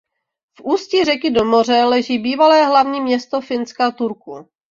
[0.63, 4.49] U ústí řeky do moře leží bývalé hlavní město Finska Turku.